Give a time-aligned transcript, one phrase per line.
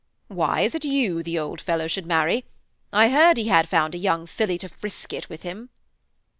[0.29, 2.43] 'Why, is it you the old fellow should marry?
[2.91, 5.69] I heard he had found a young filly to frisk it with him.'